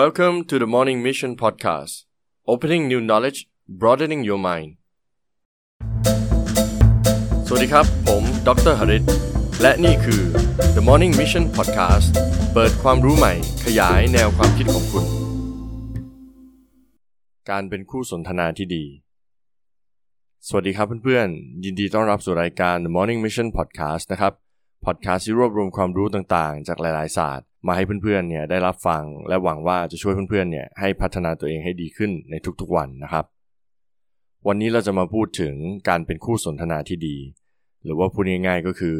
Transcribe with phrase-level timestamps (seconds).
[0.00, 1.94] Welcome to the Morning Mission Podcast
[2.52, 3.38] Opening new knowledge
[3.80, 4.70] broadening your mind
[7.46, 9.04] สวัสดีครับ ผมดรหริต
[9.60, 10.22] และนี่คือ
[10.76, 12.08] The Morning Mission Podcast
[12.54, 13.34] เปิดความรู้ใหม่
[13.64, 15.04] ขยายแนวความคิดของคุณ
[17.50, 18.84] การเป็นคู่สนทนาที่ดี
[20.48, 24.32] สวัสดีครับเพื่อนๆ ยินดีต้อนรับสู่รายการ The Morning Mission Podcast นะครับ
[24.84, 33.24] พอดแคสต์ที่รวบรวมความรู้ต่างๆ จากหลายๆศาสตร์ มาให้เพื่อนๆเนี่ยได้รับฟัง และหวังว่าจะช่วยเพื่อนๆเนี่ยให้พัฒนาตัวเองให้ดีขึ้นในทุกๆวันนะครับ
[34.46, 35.54] วันนี้เราจะมาพูดถึง
[35.88, 37.16] การเป็นคู่สนทนาที่ดี
[37.84, 38.96] หรือว่าพูดง่ายๆก็คือ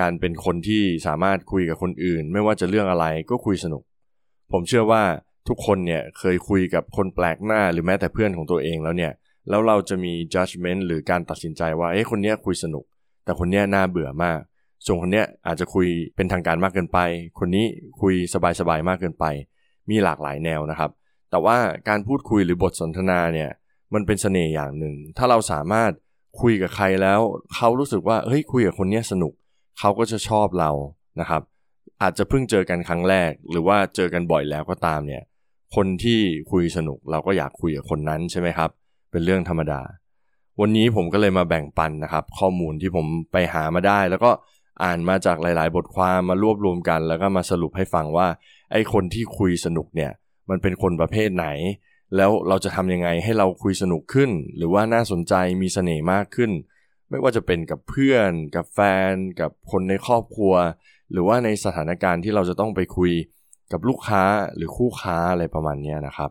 [0.00, 3.82] การเป็นคนที่สามารถคุยกับคนอื่น ไม่ว่าจะเรื่องอะไรก็คุยสนุก
[4.52, 5.02] ผมเชื่อว่า
[5.48, 9.12] ทุกคนเนี่ยเคยคุยกับคนแปลกหน้าหรือแม้แต่เพื่อนของตัวเองแล้วเนี่ย
[9.48, 12.84] แล้วเราจะมี judgment หรือการตัดสินใจว่าเอ้คนเนี้ยคุยสนุก
[13.24, 14.40] แต่คนเนี้ยน่าเบื่อมาก
[14.84, 16.98] ส่วนคนเนี้ยอาจจะคุยเป็นทางการมากเกินไป
[17.38, 17.66] คนนี้
[18.00, 18.14] คุย
[18.60, 19.24] สบายๆมากเกินไป
[19.90, 20.90] มีหลากหลายแนวนะครับ
[21.30, 21.56] แต่ว่า
[21.88, 23.50] การพูดคุยหรือบทสนทนาเนี่ย
[23.94, 25.90] มันเป็นเสน่ห์อย่างหนึ่ง ถ้าเราสามารถ
[26.40, 27.20] คุยกับใครแล้ว
[27.54, 29.32] เขารู้สึกว่าเฮ้ยคุยกับคนนี้สนุก
[29.78, 30.70] เขาก็จะชอบเรา
[31.20, 31.42] นะครับ
[32.02, 35.22] อาจจะเพิ่งเจอกันครั้งแรก หรือว่าเจอกันบ่อยแล้วก็ตามเนี่ย
[35.76, 38.70] คนที่คุยสนุกเราก็อยากคุยกับคนนั้นใช่ไหมครับ
[39.10, 39.80] เป็นเรื่องธรรมดา
[40.60, 44.30] วันนี้ผมก็เลยมาแบ่งปันนะครับ ข้อมูลที่ผมไปหามาได้ แล้วก็
[44.82, 48.28] อ่านมาจากหลาย ๆ บทความมารวบรวมกัน แล้วก็มาสรุปให้ฟังว่า
[48.72, 50.12] ไอ้คนที่คุยสนุกเนี่ย
[50.50, 51.46] มันเป็นคนประเภทไหน
[52.16, 56.50] แล้วเราจะทำยังไงให้เราคุยสนุกขึ้น หรือว่าน่าสนใจมีเสน่ห์มากขึ้น
[57.10, 60.54] ไม่ว่าจะเป็นกับเพื่อน กับแฟน กับคนในครอบครัว
[61.12, 63.12] หรือว่าในสถานการณ์ที่เราจะต้องไปคุย
[63.72, 64.22] กับลูกค้า
[64.56, 66.30] หรือคู่ค้าอะไรประมาณนี้นะครับ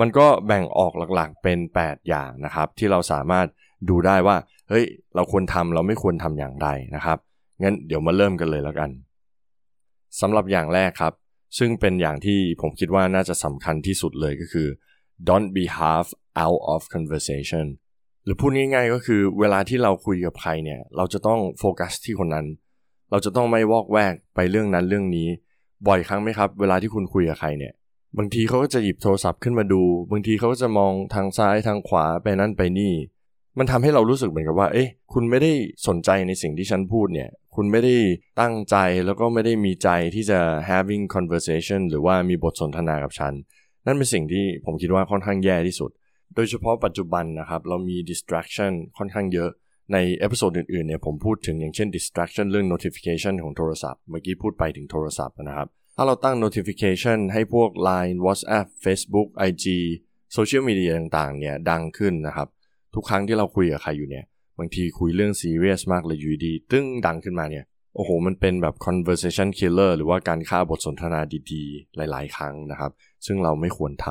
[0.00, 3.46] มันก็แบ่งออกหลักๆเป็น 8 อย่างนะครับ ที่เราสามารถ
[3.88, 4.36] ดูได้ว่า
[4.68, 4.84] เฮ้ย
[5.14, 7.18] เราควรทำเราไม่ควรทำอย่างไรนะครับ
[7.62, 8.90] งั้นเดี๋ยวมาเริ่มกันเลยแล้วกัน
[10.20, 11.14] สำหรับอย่างแรกครับ
[11.58, 14.68] ซึ่งเป็นอย่างที่ผมคิดว่าน่าจะสำคัญที่สุดเลยก็คือ
[15.28, 16.06] don't be half
[16.44, 17.66] out of conversation
[18.24, 22.46] หรือพูดง่ายๆก็คือเวลาที่เราคุยกับใครเนี่ย เราจะต้องโฟกัสที่คนนั้น
[23.10, 25.28] เราจะต้องไม่วอกแวกไปเรื่องนั้นเรื่องนี้
[25.88, 27.72] บ่อยครั้งไหมครับ เวลาที่คุณคุยกับใครเนี่ย
[28.18, 32.92] บางทีเขาก็จะหยิบโทรศัพท์ขึ้นมาดู บางทีเขาก็จะมองทางซ้ายทางขวาไปนั่นไปนี่
[33.58, 35.52] มันทำให้เรารู้สึกเหมือนกับว่า เอ๊ะคุณไม่ได้
[35.86, 37.96] สนใจในสิ่งที่ฉันพูดเนี่ย คุณไม่ได้
[38.40, 38.76] ตั้งใจ
[39.06, 40.40] แล้วก็ไม่ได้มีใจที่จะ
[40.70, 43.32] having conversation หรือว่ามีบทสนทนากับฉัน
[43.86, 45.90] นั่นเป็นสิ่งที่ผมคิดว่าค่อนข้างแย่ที่สุด
[46.34, 49.50] โดยเฉพาะปัจจุบันนะครับ เรามี distraction ค่อนข้างเยอะ
[49.92, 59.66] ใน episode อื่นๆเนี่ยผมพูดถึงอย่างเช่น distraction เรื่อง notification ของโทรศัพท์ เมื่อกี้พูดไปถึงโทรศัพท์นะครับ ถ้าเราตั้ง notification ให้พวก Line WhatsApp Facebook IG
[60.32, 62.48] โซเชียลมีเดียต่างๆเนี่ยดังขึ้นนะครับ
[62.94, 64.24] ทุกครั้งที่เราคุยกับใครอยู่เนี่ย
[64.58, 67.64] บางทีคุยเรื่องซีเรียสมากเลยอยู่ดีตึ้งดังขึ้นมาเนี่ย
[67.94, 71.20] โอ้โห มันเป็นแบบ conversation killer หรือว่าการฆ่าบทสนทนา
[71.52, 72.92] ดีๆ หลาย ๆ ครั้งนะครับ
[73.26, 74.06] ซึ่งเราไม่ควรท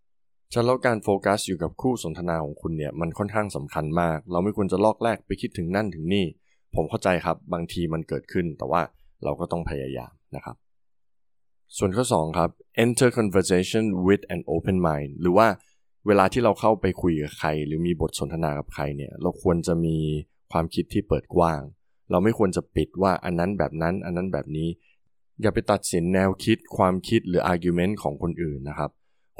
[0.00, 6.26] ำฉะนั้นแล้วการโฟกัสอยู่กับคู่สนทนาของคุณเนี่ย มันค่อนข้างสำคัญมาก เราไม่ควรจะลอกแรกไปคิดถึงนั่นถึงนี่
[6.74, 8.82] ผมเข้าใจครับ บางทีมันเกิดขึ้น แต่ว่า
[9.24, 10.56] เราก็ต้องพยายามนะครับ
[11.78, 12.50] ส่วนข้อ 2 ครับ
[12.84, 15.48] enter conversation with an open mind หรือว่า
[16.06, 19.96] เวลาที่เราเข้าไปคุยกับใคร หรือมีบทสนทนากับใครเนี่ยเราควรจะมี
[20.52, 21.60] ความคิดที่เปิดกว้าง
[22.10, 24.68] เราไม่ควรจะปิดว่าอันนั้นแบบนั้น อันนั้นแบบนี้
[25.42, 28.90] อย่าไปตัดสินแนวคิด ความคิดหรือ argument ของคนอื่นนะครับ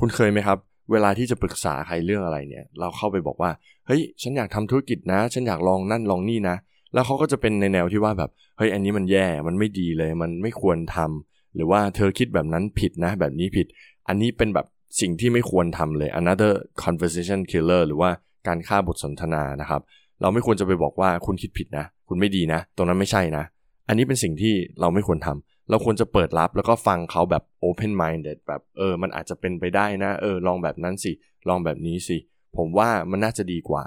[0.00, 0.59] คุณเคยไหมครับ
[0.93, 3.50] เวลาที่จะปรึกษาใครเรื่องอะไรเนี่ย เราเข้าไปบอกว่า
[3.87, 6.56] เฮ้ยฉันอยากทำธุรกิจนะ ฉันอยากลองนั่นลองนี่นะ
[6.94, 13.67] แล้วเขาก็จะเป็นในแนวที่ว่าแบบเฮ้ยอันนี้มันแย่มันไม่ดีเลย มันไม่ควรทำหรือว่าเธอคิดแบบนั้นผิดนะ แบบนี้ผิด
[14.09, 14.67] อันนี้เป็นแบบ
[15.00, 16.53] สิ่งที่ไม่ควรทำเลย another
[16.84, 18.10] conversation killer หรือว่า
[18.47, 19.82] การฆ่าบทสนทนานะครับ
[20.20, 23.44] เราไม่ควรจะไปบอกว่าคุณคิดผิดนะ คุณไม่ดีนะ ตรงนั้นไม่ใช่นะ
[23.88, 31.12] อันนี้เป็นสิ่งที่เราไม่ควรทำเราควรจะเปิดรับแล้วก็ฟังเขาแบบ open minded แบบเออ มันอาจจะเป็นไปได้นะ เออ ลองแบบนั้นสิ
[31.48, 32.16] ลองแบบนี้สิ
[32.56, 33.82] ผมว่ามันน่าจะดีกว่า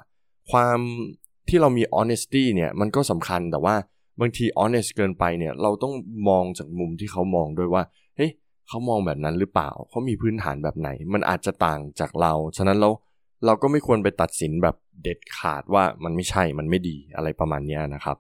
[0.52, 0.80] ความ
[1.50, 3.76] ที่เรามี honesty เนี่ย มันก็สำคัญแต่ว่า
[4.20, 5.94] บางที honest เกินไปเนี่ย เราต้อง
[6.30, 7.84] มองจากมุมที่เขามองด้วยว่า
[8.68, 12.90] เขามองแบบนั้นหรือเปล่าเขามีพื้นฐานแบบไหน มันอาจจะต่างจากเรา ฉะนั้นเรา
[13.46, 18.18] เราก็ไม่ควรไปตัดสินแบบเด็ดขาดว่ามันไม่ใช่มันไม่ดีอะไรประมาณนี้นะครับ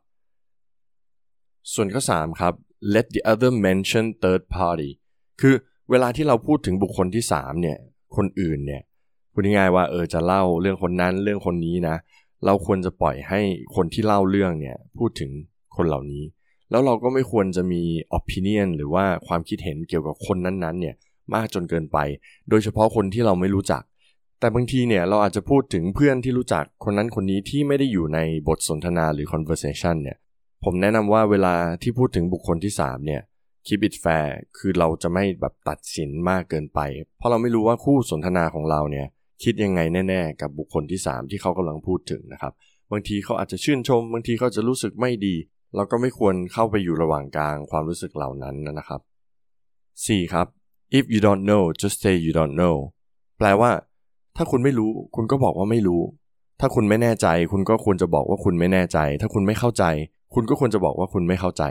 [1.74, 2.54] ส่วนข้อ3ครับ
[2.94, 4.90] let the other mention third party
[5.42, 5.56] คือ
[5.90, 7.78] เวลาที่เราพูดถึงบุคคลที่3เนี่ย
[8.16, 8.82] คนอื่นเนี่ย
[9.32, 11.96] พูดง่ายๆว่าเออจะเล่าเรื่องคนนั้นเรื่องคนนี้นะ
[12.46, 13.40] เราควรจะปล่อยให้
[13.76, 15.32] คนที่เล่าเรื่องเนี่ยพูดถึง
[15.76, 16.24] คนเหล่านี้
[16.72, 17.82] แล้วเราก็ไม่ควรจะมี
[18.18, 20.96] opinion หรือว่าความคิดเห็นเกี่ยวกับคนนั้นๆเนี่ย
[21.34, 21.98] มากจนเกินไป
[22.50, 23.84] โดยเฉพาะคนที่เราไม่รู้จัก
[24.40, 30.18] แต่บางทีเนี่ยเราอาจจะพูดถึงเพื่อนที่รู้จักคนนั้นคนนี้ที่ไม่ได้อยู่ในบทสนทนาหรือ conversation เนี่ย
[30.64, 33.22] ผมแนะนำว่าเวลาที่พูดถึงบุคคลที่3เนี่ย
[33.68, 34.28] keep it fair
[34.58, 36.80] คือเราจะไม่แบบตัดสินมากเกินไป
[37.18, 39.08] เพราะเราไม่รู้ว่าคู่สนทนาของเราเนี่ย
[39.44, 42.54] คิดยังไงแน่ ๆ กับบุคคลที่ 3 ที่เขากำลังพูดถึงนะครับ
[42.92, 45.36] บางทีเขาอาจจะชื่นชม บางทีเขาจะรู้สึกไม่ดี
[45.76, 49.02] เราก็ไม่ควรเข้าไปอยู่ระหว่างกลางความรู้สึกเหล่านั้นนะครับ
[49.88, 50.34] 4.
[50.34, 50.48] ครับ
[50.98, 52.76] if you don't know just say you don't know
[53.38, 53.72] แปลว่า
[54.38, 56.02] ถ้าคุณไม่รู้ คุณก็บอกว่าไม่รู้
[56.60, 59.84] ถ้าคุณไม่แน่ใจ คุณก็ควรจะบอกว่าคุณไม่แน่ใจ ถ้าคุณไม่เข้าใจ
[60.34, 61.64] คุณก็ควรจะบอกว่าคุณไม่เข้าใจ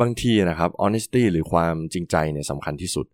[0.00, 3.06] บางทีนะครับ honesty หรือความจริงใจเนี่ยสำคัญที่สุด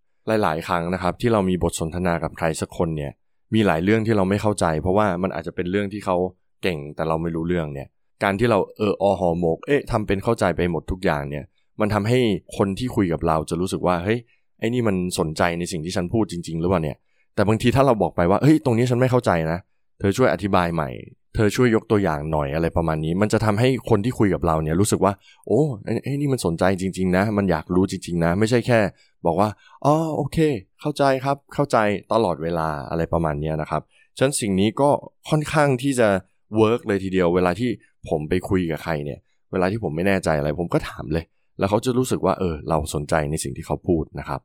[0.43, 3.13] หลาย ๆ ครั้งนะครับ ที่เรามีบทสนทนากับใครสักคนเนี่ย
[3.55, 6.17] มีหลายเรื่องที่เราไม่เข้าใจ เพราะว่ามันอาจจะเป็นเรื่องที่เขา
[6.63, 7.89] เก่งแต่เราไม่รู้เรื่องเนี่ย
[8.23, 11.45] การที่เราเอออหอหมก เอ๊ะทำเป็นเข้าใจไปหมดทุกอย่างเนี่ย
[11.81, 12.19] มันทำให้
[12.57, 14.19] คนที่คุยกับเราจะรู้สึกว่า เฮ้ย
[14.59, 16.97] ไอ้นี่มันสนใจในสิ่งที่ฉันพูดจริง ๆ หรือเปล่าเนี่ย
[17.35, 19.59] แต่บางทีถ้าเราบอกไปว่า เฮ้ย ตรงนี้ฉันไม่เข้าใจนะ
[20.01, 20.91] เธอช่วยอธิบายใหม่
[21.35, 25.13] เธอช่วยยกตัวอย่างหน่อยอะไรประมาณนี้ มันจะทำให้คนที่คุยกับเราเนี่ยรู้สึกว่า
[25.47, 25.61] โอ้
[26.05, 28.79] ไอ้นี่มันสนใจจริง ๆ นะ มันอยากรู้จริง ๆ นะ ไม่ใช่แค่
[29.27, 29.49] บอกว่า
[29.85, 30.39] อ๋อ โอเค
[30.81, 31.77] เข้าใจครับ เข้าใจ
[32.13, 33.83] ตลอดเวลาอะไรประมาณนี้นะครับ
[34.17, 34.91] ฉะนั้นสิ่งนี้ก็
[35.31, 36.09] ค่อนข้างที่จะ
[36.57, 37.71] work เลยทีเดียว เวลาที่
[38.09, 39.19] ผมไปคุยกับใครเนี่ย
[39.53, 41.25] เวลาที่ผมไม่แน่ใจอะไร ผมก็ถามเลย
[41.59, 44.41] แล้วเขาจะรู้สึกว่าเออเราสนใจในสิ่งที่เขาพูดนะครับ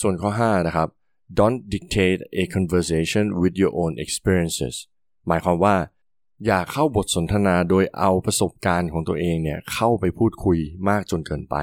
[0.00, 0.88] ส่วนข้อ 5 นะครับ
[1.38, 4.76] don't dictate a conversation with your own experiences
[5.28, 5.76] หมายความว่า
[6.46, 10.58] อย่าเข้าบทสนทนาโดยเอาประสบการณ์ของตัวเองเนี่ยเข้าไปพูดคุย
[10.88, 11.56] มากจนเกินไป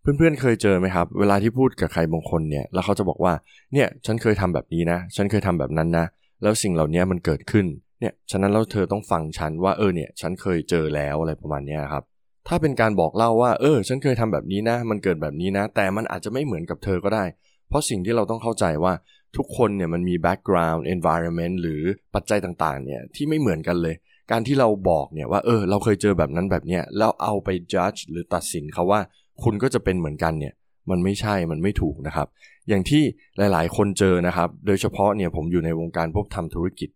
[0.00, 3.32] เพื่อนๆเคยเจอไหมครับ เวลาที่พูดกับใครบางคนเนี่ยแล้วเขาจะบอกว่า
[3.72, 6.06] เนี่ยฉันเคยทำแบบนี้นะ ฉันเคยทำแบบนั้นนะ
[6.42, 7.66] แล้วสิ่งเหล่านี้มันเกิดขึ้น
[8.00, 12.04] เนี่ยฉะนั้นแล้วเธอต้องฟังฉันว่าเออเนี่ยฉันเคยเจอแล้วอะไรประมาณนี้ครับ
[12.48, 17.24] ถ้าเป็นการบอกเล่าว่าเออ ฉันเคยทำแบบนี้นะ มันเกิดแบบนี้นะ แต่มันอาจจะไม่เหมือนกับเธอก็ได้
[17.68, 18.92] เพราะสิ่งที่เราต้องเข้าใจว่า
[19.36, 21.82] ทุกคนเนี่ยมันมี background environment หรือ
[22.14, 23.94] ปัจจัยต่างๆเนี่ยที่ไม่เหมือนกันเลย
[24.30, 29.00] การที่เราบอกเนี่ยว่าเออ เราเคยเจอแบบนั้นแบบเนี้ยแล้วเอาไป judge หรือตัดสินเขาว่า
[29.42, 30.54] คุณก็จะเป็นเหมือนกันเนี่ย
[30.90, 32.26] มันไม่ใช่มันไม่ถูกนะครับ
[32.68, 33.02] อย่างที่
[33.38, 36.90] หลายๆ คนเจอนะครับ โดยเฉพาะเนี่ยผมอยู่ในวงการพวกทำธุรกิจ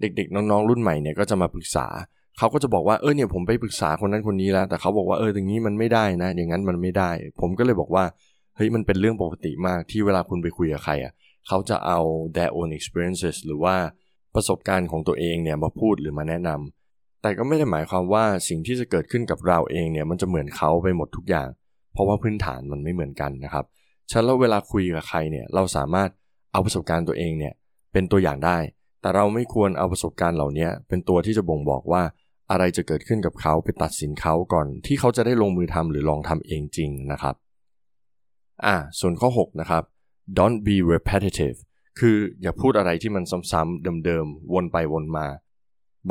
[0.00, 1.86] เด็กๆ น้องๆ รุ่นใหม่เนี่ยก็จะมาปรึกษา
[2.38, 7.10] เขาก็จะบอกว่าเออเนี่ยผมไปปรึกษาคนนั้นคนนี้แล้ว แต่เขาบอกว่าเออตรงนี้มันไม่ได้นะ อย่างนั้นมันไม่ได้
[7.40, 8.04] ผมก็เลยบอกว่า
[8.56, 11.12] เฮ้ยมันเป็นเรื่องปกติมากที่เวลาคุณไปคุยกับใครอะ
[11.48, 11.98] เขาจะเอา
[12.36, 13.76] their own experiences หรือว่า
[14.34, 21.48] ประสบการณ์ของตัวเองเนี่ยมาพูดหรือมาแนะนำแต่ก็ไม่ได้หมายความว่าสิ่งที่จะเกิดขึ้นกับเราเองเนี่ยมันจะเหมือนเขาไปหมดทุกอย่าง
[21.92, 23.64] เพราะว่าพื้นฐานมันไม่เหมือนกันนะครับ
[24.10, 26.08] ฉะนั้นเวลาคุยกับใครเนี่ยเราสามารถ
[26.52, 27.54] เอาประสบการณ์ตัวเองเนี่ย
[27.92, 28.58] เป็นตัวอย่างได้
[29.06, 32.02] แต่เราไม่ควรเอาประสบการณ์เหล่านี้เป็นตัวที่จะบ่งบอกว่า
[32.50, 37.34] อะไรจะเกิดขึ้นกับเขาไปตัดสินเขาก่อน ที่เขาจะได้ลงมือทำหรือลองทำเองจริงนะครับ
[38.64, 39.82] อ่าส่วนข้อ 6 นะครับ
[40.38, 41.58] don't be repetitive
[41.98, 45.26] คืออย่าพูดอะไรที่มันซ้ำๆเดิมๆ วนไปวนมา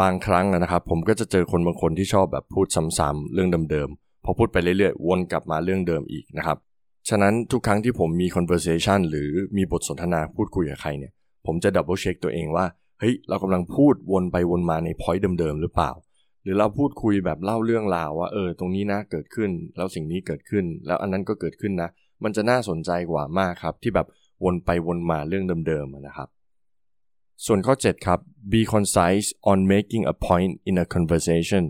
[0.02, 6.58] บางครั้งนะครับ ผมก็จะเจอคนบางคนที่ชอบแบบพูดซ้ำๆเรื่องเดิมๆ พอพูดไปเรื่อยๆ วนกลับมาเรื่องเดิมอีกนะครับ
[7.10, 11.14] ฉะนั้นทุกครั้งที่ผมมี conversation หรือมีบทสนทนาพูดคุยกับใครเนี่ย
[11.46, 12.66] ผมจะ double check ตัวเองว่า
[13.08, 15.92] ฮ้ยเรากำลังพูดวนไปวนมาในพอยต์เดิมๆหรือเปล่า
[16.44, 21.90] หรือเราพูดคุยแบบเล่าเรื่องราวว่าเออตรงนี้นะเกิดขึ้น แล้วสิ่งนี้เกิดขึ้น แล้วอันนั้นก็เกิดขึ้นนะ
[22.24, 24.08] มันจะน่าสนใจกว่ามากครับ ที่แบบ
[24.44, 26.30] วนไปวนมาเรื่องเดิมๆนะครับ
[27.46, 28.20] ส่วนข้อ 7 ครับ
[28.52, 31.64] be concise on making a point in a conversation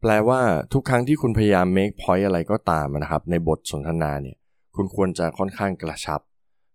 [0.00, 0.40] แปลว่า
[0.72, 4.36] ทุกครั้งที่คุณพยายาม make point อะไรก็ตามนะครับ ในบทสนทนาเนี่ย
[4.76, 6.20] คุณควรจะค่อนข้างกระชับ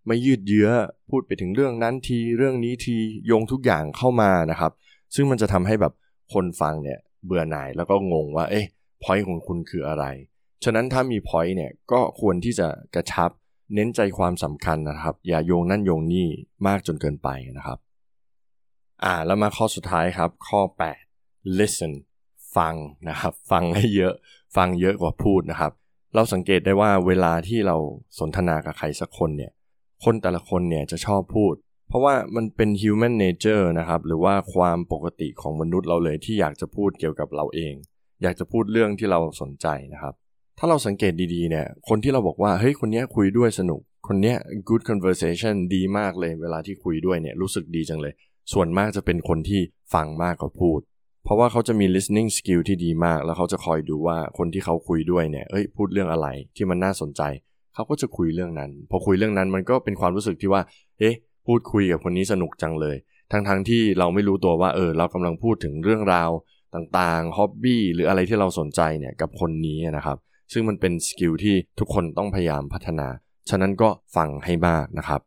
[0.08, 0.68] ไม่ยืดเยื้อ
[1.10, 2.96] พูดไปถึงเรื่องนั้นทีเรื่องนี้ที
[3.26, 4.72] โยงทุกอย่างเข้ามานะครับ
[5.14, 5.92] ซึ่งมันจะทำให้แบบ
[6.32, 8.66] คนฟังเนี่ยเบื่อหน่ายแล้วก็งงว่าเอ๊ะ
[9.02, 10.04] point ของคุณคืออะไร
[10.64, 13.30] ฉะนั้นถ้ามี point เนี่ยก็ควรที่จะกระชับ
[13.74, 16.28] เน้นใจความสำคัญนะครับ อย่าโยงนั่นโยงนี่
[16.66, 17.28] มากจนเกินไป
[17.58, 17.78] นะครับ
[19.04, 20.60] อ่าแล้วมาข้อสุดท้ายครับข้อ
[21.10, 21.92] 8 listen
[22.56, 22.74] ฟัง
[23.08, 24.12] นะครับ ฟังให้เยอะ
[24.56, 25.72] ฟังเยอะกว่าพูดนะครับ
[26.14, 27.76] เราสังเกตได้ว่าเวลาที่เรา
[28.18, 29.52] สนทนากับใครสักคนเนี่ย
[30.04, 31.54] คนแต่ละคนเนี่ยจะชอบพูด
[31.88, 37.74] เพราะว่ามันเป็น human nature นะครับ หรือว่าความปกติของมนุษย์เราเลยที่อยากจะพูดเกี่ยวกับเราเอง
[38.22, 40.14] อยากจะพูดเรื่องที่เราสนใจนะครับ
[40.58, 44.34] ถ้าเราสังเกตดีๆเนี่ย คนที่เราบอกว่า เฮ้ย คนนี้คุยด้วยสนุก คนนี้
[44.68, 48.12] good conversation ดีมากเลย เวลาที่คุยด้วยเนี่ยรู้สึกดีจังเลย
[48.52, 49.60] ส่วนมากจะเป็นคนที่
[49.94, 50.80] ฟังมากกว่าพูด
[51.24, 57.22] เพราะว่าเขาจะมี listening skill ที่ดีมาก แล้วเขาจะคอยดูว่าคนที่เขาคุยด้วยเนี่ย เอ้ย พูดเรื่องอะไรที่มันน่าสนใจ
[57.78, 60.62] เขาก็จะคุยเรื่องนั้น พอคุยเรื่องนั้นมันก็เป็นความรู้สึกที่ว่า
[60.98, 61.14] เอ๊ะ
[61.46, 62.96] พูดคุยกับคนนี้สนุกจังเลย
[63.32, 66.30] ทั้งๆที่เราไม่รู้ตัวว่าเออเรากำลังพูดถึงเรื่องราว
[66.74, 70.18] ต่างๆ hobby หรืออะไรที่เราสนใจเนี่ยกับคนนี้นะครับ
[70.52, 73.08] ซึ่งมันเป็น skill ที่ทุกคนต้องพยายามพัฒนา
[73.50, 75.20] ฉะนั้นก็ฟังให้มากนะครับ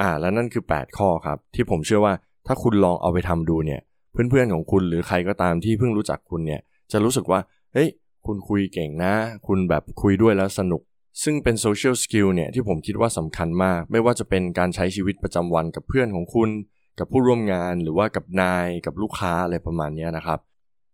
[0.00, 2.14] อ่าแล้วนั่นคือ 8 ข้อครับ ที่ผมเชื่อว่า
[2.46, 3.80] ถ้าคุณลองเอาไปทำดูเนี่ย
[4.12, 6.60] เพื่อนๆของคุณหรือใครก็ตามที่เพิ่งรู้จักคุณเนี่ย
[6.92, 7.40] จะรู้สึกว่า
[7.72, 7.88] เฮ้ย
[8.26, 9.12] คุณคุยเก่งนะ
[9.46, 10.82] คุณแบบคุยด้วยแล้วสนุก
[11.22, 16.50] ซึ่งเป็น social skill เนี่ยที่ผมคิดว่าสำคัญมาก ไม่ว่าจะเป็นการใช้ชีวิตประจำวันกับเพื่อนของคุณ
[16.98, 20.38] กับผู้ร่วมงานหรือว่ากับนายกับลูกค้าอะไรประมาณนี้นะครับ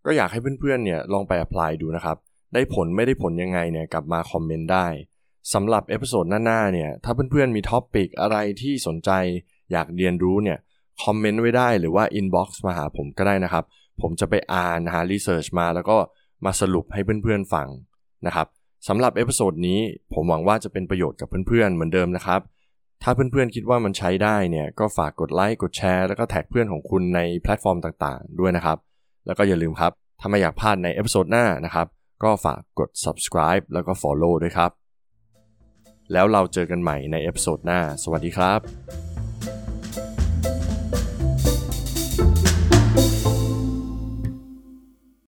[0.05, 2.17] ก็อยากให้เพื่อนๆเนี่ยลองไป apply ดูนะครับ
[2.53, 4.87] ได้ผลไม่ได้ผลยังไงเนี่ยกลับมาคอมเมนต์ได้
[5.53, 9.11] สำหรับ episode หน้าๆเนี่ยถ้าเพื่อนๆมี topic อะไรที่สนใจ
[9.71, 10.57] อยากเรียนรู้เนี่ย
[11.03, 13.65] คอมเมนต์ไว้ได้หรือว่า inbox มาหาผมก็ได้นะครับ
[14.01, 15.97] ผมจะไปอ่านหา research มา แล้วก็
[16.45, 17.67] มาสรุปให้เพื่อนๆฟัง
[18.25, 18.47] นะครับ
[18.87, 19.79] สำหรับ episode นี้
[20.13, 22.41] ผมหวังว่าจะเป็นประโยชน์กับเพื่อนๆ เหมือนเดิมนะครับ
[23.03, 28.77] ถ้าเพื่อนๆคิดว่ามันใช้ได้เนี่ย ก็ฝากกดไลค์กดแชร์แล้วก็แท็กเพื่อนของคุณในแพลตฟอร์มต่างๆ ด้วยนะครับ
[29.25, 31.87] แล้วก็อย่าลืมครับ ถ้าไม่อยากพลาดใน episode หน้านะครับ
[32.23, 34.71] ก็ฝากกด subscribe แล้วก็ follow ด้วยครับ
[36.13, 39.10] แล้วเราเจอกันใหม่ใน episode หน้า สวัสดีครับ